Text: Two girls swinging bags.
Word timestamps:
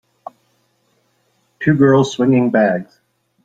Two 1.59 1.75
girls 1.75 2.13
swinging 2.13 2.49
bags. 2.49 2.99